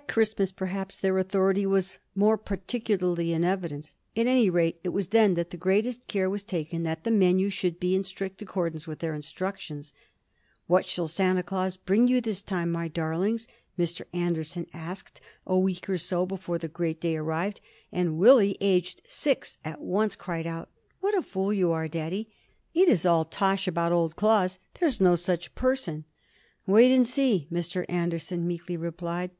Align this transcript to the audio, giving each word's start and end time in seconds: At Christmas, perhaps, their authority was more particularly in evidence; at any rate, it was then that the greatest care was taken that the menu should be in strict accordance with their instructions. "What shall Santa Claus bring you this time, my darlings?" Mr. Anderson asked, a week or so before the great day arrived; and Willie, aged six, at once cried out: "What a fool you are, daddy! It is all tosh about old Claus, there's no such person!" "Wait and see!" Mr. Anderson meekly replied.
At 0.00 0.08
Christmas, 0.08 0.52
perhaps, 0.52 0.98
their 0.98 1.18
authority 1.18 1.66
was 1.66 1.98
more 2.14 2.38
particularly 2.38 3.34
in 3.34 3.44
evidence; 3.44 3.94
at 4.16 4.26
any 4.26 4.48
rate, 4.48 4.78
it 4.82 4.88
was 4.88 5.08
then 5.08 5.34
that 5.34 5.50
the 5.50 5.58
greatest 5.58 6.08
care 6.08 6.30
was 6.30 6.42
taken 6.42 6.82
that 6.84 7.04
the 7.04 7.10
menu 7.10 7.50
should 7.50 7.78
be 7.78 7.94
in 7.94 8.02
strict 8.02 8.40
accordance 8.40 8.86
with 8.86 9.00
their 9.00 9.12
instructions. 9.12 9.92
"What 10.66 10.86
shall 10.86 11.08
Santa 11.08 11.42
Claus 11.42 11.76
bring 11.76 12.08
you 12.08 12.22
this 12.22 12.40
time, 12.40 12.72
my 12.72 12.88
darlings?" 12.88 13.48
Mr. 13.78 14.06
Anderson 14.14 14.66
asked, 14.72 15.20
a 15.46 15.58
week 15.58 15.86
or 15.90 15.98
so 15.98 16.24
before 16.24 16.56
the 16.56 16.68
great 16.68 16.98
day 16.98 17.18
arrived; 17.18 17.60
and 17.92 18.16
Willie, 18.16 18.56
aged 18.62 19.02
six, 19.06 19.58
at 19.62 19.82
once 19.82 20.16
cried 20.16 20.46
out: 20.46 20.70
"What 21.00 21.14
a 21.14 21.20
fool 21.20 21.52
you 21.52 21.70
are, 21.70 21.86
daddy! 21.86 22.30
It 22.72 22.88
is 22.88 23.04
all 23.04 23.26
tosh 23.26 23.68
about 23.68 23.92
old 23.92 24.16
Claus, 24.16 24.58
there's 24.80 25.02
no 25.02 25.16
such 25.16 25.54
person!" 25.54 26.06
"Wait 26.66 26.94
and 26.94 27.06
see!" 27.06 27.46
Mr. 27.52 27.84
Anderson 27.90 28.46
meekly 28.46 28.78
replied. 28.78 29.32